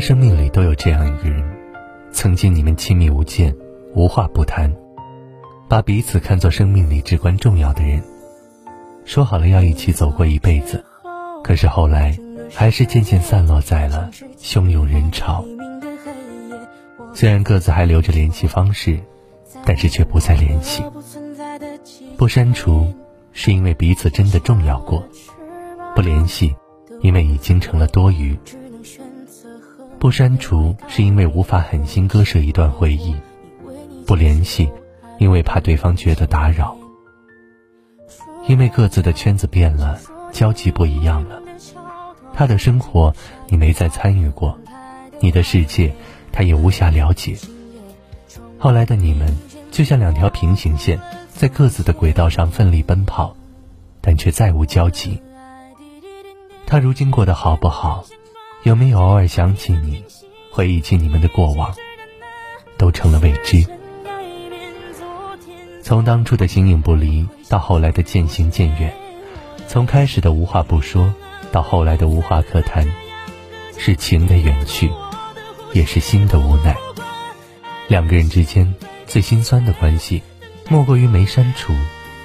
[0.00, 1.44] 生命里都有这样一个人，
[2.10, 3.54] 曾经你们亲密无间，
[3.94, 4.74] 无话不谈，
[5.68, 8.02] 把彼此看作生命里至关重要的人，
[9.04, 10.82] 说好了要一起走过一辈子。
[11.44, 12.16] 可是后来，
[12.50, 15.44] 还是渐渐散落在了汹涌人潮。
[17.12, 18.98] 虽然各自还留着联系方式，
[19.64, 20.82] 但是却不再联系。
[22.16, 22.86] 不删除，
[23.32, 25.02] 是因为彼此真的重要过；
[25.94, 26.54] 不联系，
[27.00, 28.38] 因为已经成了多余。
[30.00, 33.14] 不删除，是因为无法狠心割舍一段回忆；
[34.06, 34.72] 不联系，
[35.18, 36.74] 因为怕对方觉得打扰。
[38.48, 40.00] 因为各自的圈子变了，
[40.32, 41.38] 交集不一样了。
[42.32, 43.14] 他的生活
[43.46, 44.58] 你没再参与过，
[45.20, 45.94] 你的世界
[46.32, 47.36] 他也无暇了解。
[48.58, 49.36] 后来的你们
[49.70, 50.98] 就像两条平行线，
[51.28, 53.36] 在各自的轨道上奋力奔跑，
[54.00, 55.20] 但却再无交集。
[56.66, 58.06] 他如今过得好不好？
[58.62, 60.04] 有没有偶尔想起你，
[60.50, 61.74] 回忆起你们的过往，
[62.76, 63.64] 都成了未知。
[65.82, 68.94] 从当初的形影不离，到后来的渐行渐远，
[69.66, 71.12] 从开始的无话不说。
[71.52, 72.86] 到后来的无话可谈，
[73.76, 74.88] 是情的远去，
[75.72, 76.76] 也是心的无奈。
[77.88, 78.72] 两个人之间
[79.06, 80.22] 最心酸的关系，
[80.68, 81.72] 莫过于没删除，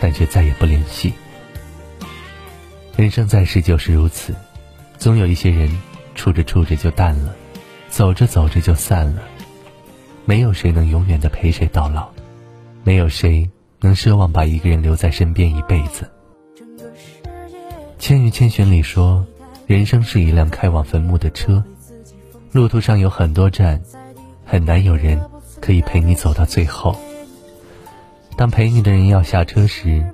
[0.00, 1.14] 但却再也不联系。
[2.94, 4.34] 人生在世就是如此，
[4.98, 5.70] 总有一些人
[6.16, 7.32] 处着处着就淡了，
[7.88, 9.22] 走着走着就散了。
[10.24, 12.08] 没有谁能永远的陪谁到老，
[12.82, 13.48] 没有谁
[13.80, 16.10] 能奢望把一个人留在身边一辈子。
[18.00, 19.24] 《千与千寻》里说，
[19.66, 21.62] 人生是一辆开往坟墓的车，
[22.50, 23.80] 路途上有很多站，
[24.44, 25.20] 很难有人
[25.60, 26.98] 可以陪你走到最后。
[28.36, 30.04] 当陪你的人要下车时，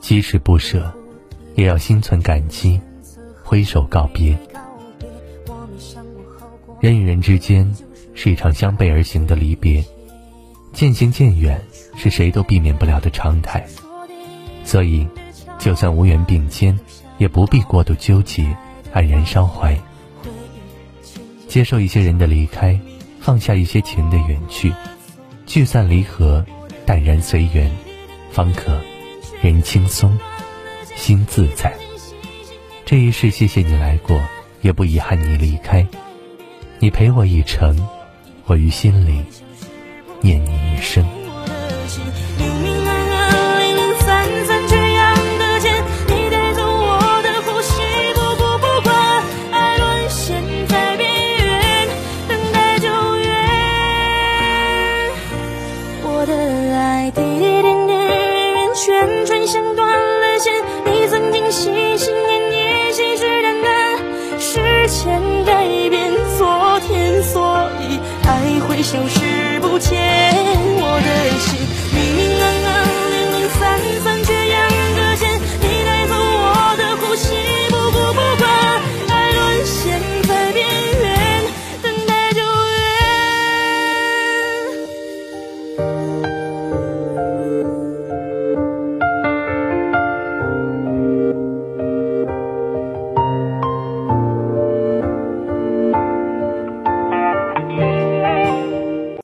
[0.00, 0.92] 即使不舍，
[1.54, 2.80] 也要心存感激，
[3.42, 4.36] 挥手告别。
[6.80, 7.70] 人与人之间
[8.14, 9.84] 是一场相背而行的离别，
[10.72, 11.60] 渐行渐远
[11.96, 13.66] 是谁都避免不了的常态。
[14.64, 15.06] 所以，
[15.58, 16.78] 就算无缘并肩。
[17.18, 18.44] 也不必过度纠结，
[18.94, 19.74] 黯然伤怀，
[21.48, 22.78] 接受一些人的离开，
[23.20, 24.70] 放下一些情的远去，
[25.46, 26.44] 聚散离合，
[26.84, 27.70] 淡然随缘，
[28.30, 28.78] 方可
[29.40, 30.14] 人轻松，
[30.94, 31.72] 心自在。
[32.84, 34.20] 这一世，谢谢你来过，
[34.60, 35.88] 也不遗憾你离开。
[36.78, 37.74] 你陪我一程，
[38.44, 39.24] 我于心里
[40.20, 41.04] 念你一生。
[68.86, 69.18] 消失
[69.58, 69.98] 不见，
[70.78, 71.08] 我的
[71.40, 71.58] 心
[71.92, 72.70] 明明暗暗，
[73.10, 73.58] 零零散
[74.04, 74.54] 散，却严
[74.94, 75.26] 格见。
[75.60, 76.46] 你带走我
[76.78, 77.34] 的呼吸，
[77.68, 78.48] 不顾不管，
[79.10, 80.64] 爱沦陷在边
[81.02, 81.42] 缘，
[81.82, 82.40] 等待救
[86.22, 86.25] 援。